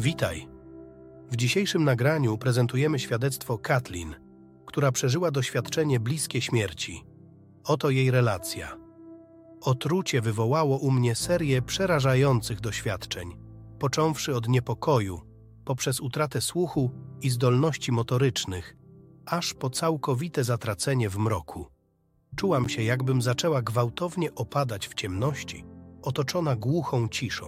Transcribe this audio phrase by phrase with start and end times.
[0.00, 0.48] Witaj.
[1.30, 4.14] W dzisiejszym nagraniu prezentujemy świadectwo Kathleen,
[4.66, 7.04] która przeżyła doświadczenie bliskie śmierci.
[7.64, 8.76] Oto jej relacja.
[9.60, 13.36] Otrucie wywołało u mnie serię przerażających doświadczeń,
[13.78, 15.20] począwszy od niepokoju,
[15.64, 16.90] poprzez utratę słuchu
[17.22, 18.76] i zdolności motorycznych,
[19.26, 21.66] aż po całkowite zatracenie w mroku.
[22.36, 25.64] Czułam się, jakbym zaczęła gwałtownie opadać w ciemności,
[26.02, 27.46] otoczona głuchą ciszą.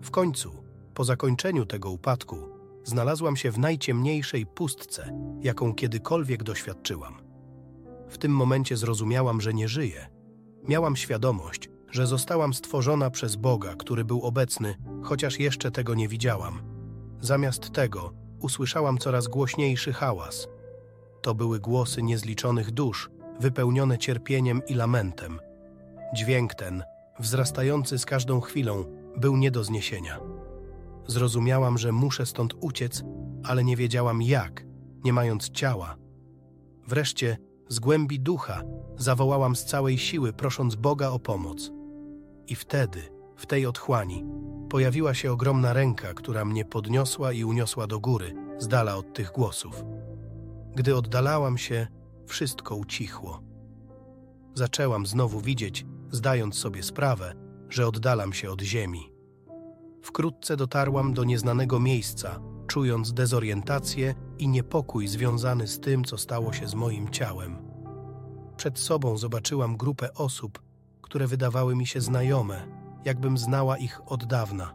[0.00, 0.63] W końcu,
[0.94, 2.36] po zakończeniu tego upadku,
[2.84, 7.14] znalazłam się w najciemniejszej pustce, jaką kiedykolwiek doświadczyłam.
[8.08, 10.06] W tym momencie zrozumiałam, że nie żyję.
[10.68, 16.62] Miałam świadomość, że zostałam stworzona przez Boga, który był obecny, chociaż jeszcze tego nie widziałam.
[17.20, 20.48] Zamiast tego usłyszałam coraz głośniejszy hałas.
[21.22, 25.40] To były głosy niezliczonych dusz, wypełnione cierpieniem i lamentem.
[26.14, 26.82] Dźwięk ten,
[27.20, 28.84] wzrastający z każdą chwilą,
[29.16, 30.20] był nie do zniesienia.
[31.06, 33.02] Zrozumiałam, że muszę stąd uciec,
[33.44, 34.66] ale nie wiedziałam jak,
[35.04, 35.96] nie mając ciała.
[36.88, 37.36] Wreszcie,
[37.68, 38.62] z głębi ducha,
[38.96, 41.72] zawołałam z całej siły, prosząc Boga o pomoc.
[42.46, 43.02] I wtedy,
[43.36, 44.24] w tej otchłani,
[44.70, 49.32] pojawiła się ogromna ręka, która mnie podniosła i uniosła do góry, z dala od tych
[49.32, 49.84] głosów.
[50.74, 51.86] Gdy oddalałam się,
[52.26, 53.42] wszystko ucichło.
[54.54, 57.34] Zaczęłam znowu widzieć, zdając sobie sprawę,
[57.68, 59.13] że oddalam się od ziemi.
[60.04, 66.68] Wkrótce dotarłam do nieznanego miejsca, czując dezorientację i niepokój związany z tym, co stało się
[66.68, 67.56] z moim ciałem.
[68.56, 70.62] Przed sobą zobaczyłam grupę osób,
[71.02, 72.66] które wydawały mi się znajome,
[73.04, 74.74] jakbym znała ich od dawna.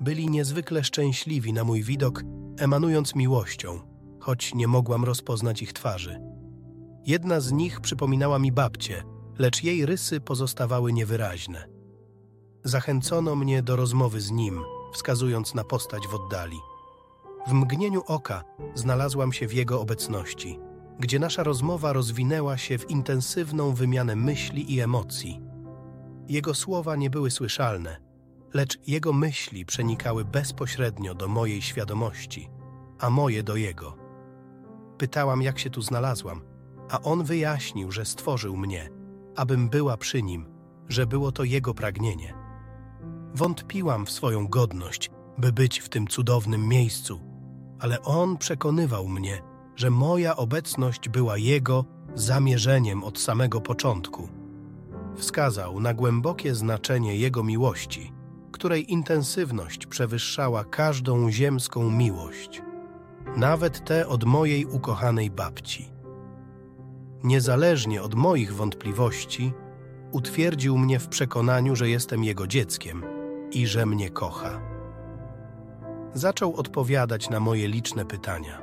[0.00, 2.22] Byli niezwykle szczęśliwi na mój widok,
[2.58, 3.80] emanując miłością,
[4.20, 6.20] choć nie mogłam rozpoznać ich twarzy.
[7.06, 9.02] Jedna z nich przypominała mi babcię,
[9.38, 11.71] lecz jej rysy pozostawały niewyraźne.
[12.64, 14.60] Zachęcono mnie do rozmowy z nim,
[14.92, 16.60] wskazując na postać w oddali.
[17.46, 20.58] W mgnieniu oka znalazłam się w jego obecności,
[21.00, 25.40] gdzie nasza rozmowa rozwinęła się w intensywną wymianę myśli i emocji.
[26.28, 28.00] Jego słowa nie były słyszalne,
[28.54, 32.50] lecz jego myśli przenikały bezpośrednio do mojej świadomości,
[32.98, 33.96] a moje do jego.
[34.98, 36.42] Pytałam, jak się tu znalazłam,
[36.90, 38.90] a on wyjaśnił, że stworzył mnie,
[39.36, 40.46] abym była przy nim,
[40.88, 42.41] że było to jego pragnienie.
[43.34, 47.20] Wątpiłam w swoją godność, by być w tym cudownym miejscu,
[47.78, 49.42] ale on przekonywał mnie,
[49.76, 51.84] że moja obecność była jego
[52.14, 54.28] zamierzeniem od samego początku.
[55.16, 58.12] Wskazał na głębokie znaczenie jego miłości,
[58.52, 62.62] której intensywność przewyższała każdą ziemską miłość,
[63.36, 65.92] nawet tę od mojej ukochanej babci.
[67.24, 69.52] Niezależnie od moich wątpliwości,
[70.10, 73.11] utwierdził mnie w przekonaniu, że jestem jego dzieckiem
[73.52, 74.60] i że mnie kocha.
[76.14, 78.62] Zaczął odpowiadać na moje liczne pytania.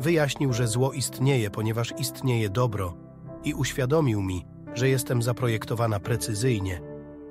[0.00, 2.96] Wyjaśnił, że zło istnieje, ponieważ istnieje dobro,
[3.44, 6.80] i uświadomił mi, że jestem zaprojektowana precyzyjnie,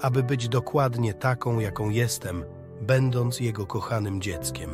[0.02, 2.44] aby być dokładnie taką, jaką jestem,
[2.82, 4.70] będąc jego kochanym dzieckiem.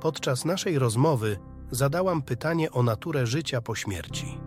[0.00, 1.38] Podczas naszej rozmowy
[1.70, 4.38] zadałam pytanie o naturę życia po śmierci.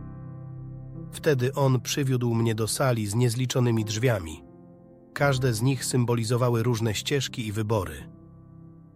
[1.12, 4.49] Wtedy on przywiódł mnie do sali z niezliczonymi drzwiami.
[5.20, 8.10] Każde z nich symbolizowały różne ścieżki i wybory.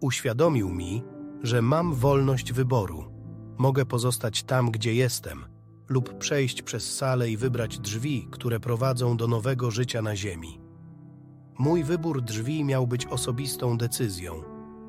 [0.00, 1.02] Uświadomił mi,
[1.42, 3.04] że mam wolność wyboru.
[3.58, 5.44] Mogę pozostać tam, gdzie jestem,
[5.88, 10.60] lub przejść przez salę i wybrać drzwi, które prowadzą do nowego życia na Ziemi.
[11.58, 14.42] Mój wybór drzwi miał być osobistą decyzją.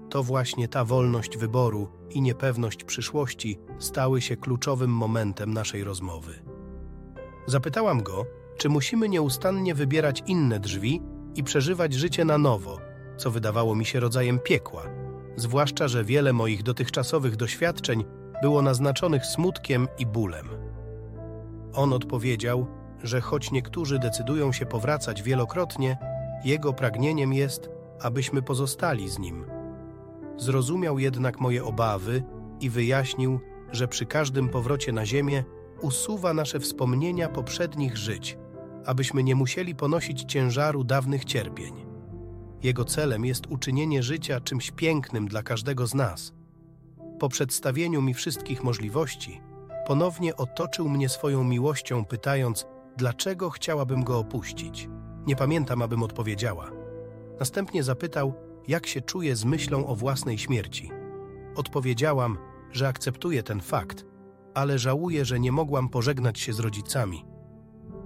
[0.09, 6.44] To właśnie ta wolność wyboru i niepewność przyszłości stały się kluczowym momentem naszej rozmowy.
[7.47, 8.25] Zapytałam go,
[8.57, 11.01] czy musimy nieustannie wybierać inne drzwi
[11.35, 12.79] i przeżywać życie na nowo,
[13.18, 14.84] co wydawało mi się rodzajem piekła,
[15.35, 18.06] zwłaszcza, że wiele moich dotychczasowych doświadczeń
[18.41, 20.50] było naznaczonych smutkiem i bólem.
[21.74, 22.68] On odpowiedział,
[23.03, 25.97] że choć niektórzy decydują się powracać wielokrotnie,
[26.45, 27.69] jego pragnieniem jest,
[28.01, 29.45] abyśmy pozostali z nim.
[30.38, 32.24] Zrozumiał jednak moje obawy
[32.62, 33.39] i wyjaśnił,
[33.71, 35.44] że przy każdym powrocie na ziemię
[35.81, 38.38] usuwa nasze wspomnienia poprzednich żyć,
[38.86, 41.86] abyśmy nie musieli ponosić ciężaru dawnych cierpień.
[42.64, 46.34] Jego celem jest uczynienie życia czymś pięknym dla każdego z nas.
[47.20, 49.42] Po przedstawieniu mi wszystkich możliwości,
[49.88, 52.66] ponownie otoczył mnie swoją miłością, pytając,
[52.98, 54.90] dlaczego chciałabym go opuścić.
[55.28, 56.72] Nie pamiętam, abym odpowiedziała.
[57.40, 58.34] Następnie zapytał,
[58.68, 60.92] jak się czuję z myślą o własnej śmierci.
[61.56, 62.38] Odpowiedziałam,
[62.72, 64.06] że akceptuję ten fakt,
[64.54, 67.26] ale żałuję, że nie mogłam pożegnać się z rodzicami.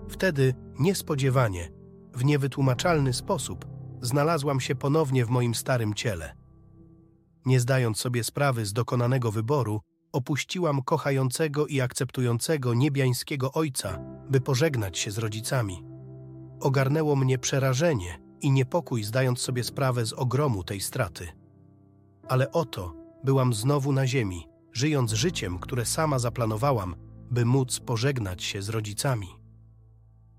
[0.10, 1.72] Wtedy, niespodziewanie,
[2.14, 3.66] w niewytłumaczalny sposób,
[4.02, 6.36] znalazłam się ponownie w moim starym ciele.
[7.46, 9.81] nie zdając sobie sprawy z dokonanego wyboru,
[10.12, 14.00] opuściłam kochającego i akceptującego niebiańskiego ojca,
[14.30, 15.86] by pożegnać się z rodzicami.
[16.60, 21.28] Ogarnęło mnie przerażenie i niepokój, zdając sobie sprawę z ogromu tej straty.
[22.28, 22.94] Ale oto
[23.24, 26.96] byłam znowu na ziemi, żyjąc życiem, które sama zaplanowałam,
[27.31, 29.38] by móc pożegnać się z rodzicami.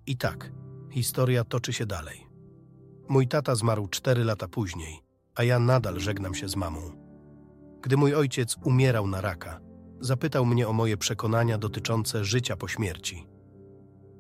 [0.07, 0.53] I tak,
[0.91, 2.27] historia toczy się dalej.
[3.09, 5.01] Mój tata zmarł cztery lata później,
[5.35, 6.81] a ja nadal żegnam się z mamą.
[7.83, 9.61] Gdy mój ojciec umierał na raka,
[10.01, 13.27] zapytał mnie o moje przekonania dotyczące życia po śmierci.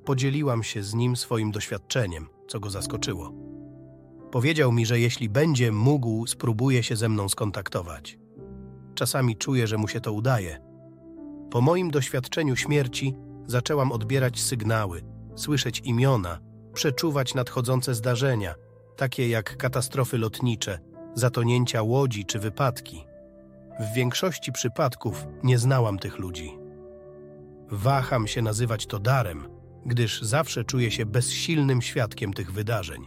[0.04, 3.32] Podzieliłam się z nim swoim doświadczeniem, co go zaskoczyło.
[4.30, 8.18] Powiedział mi, że jeśli będzie mógł, spróbuje się ze mną skontaktować.
[8.94, 10.60] Czasami czuję, że mu się to udaje.
[11.50, 13.14] Po moim doświadczeniu śmierci
[13.46, 15.02] zaczęłam odbierać sygnały,
[15.34, 16.38] słyszeć imiona,
[16.72, 18.54] przeczuwać nadchodzące zdarzenia,
[18.96, 20.78] takie jak katastrofy lotnicze,
[21.14, 23.04] zatonięcia łodzi czy wypadki.
[23.80, 26.58] W większości przypadków nie znałam tych ludzi.
[27.70, 29.48] Waham się nazywać to darem,
[29.86, 33.06] gdyż zawsze czuję się bezsilnym świadkiem tych wydarzeń.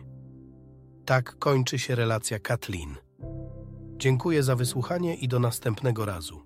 [1.05, 2.95] Tak kończy się relacja Kathleen.
[3.97, 6.42] Dziękuję za wysłuchanie i do następnego razu.